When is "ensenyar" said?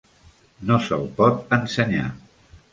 1.61-2.11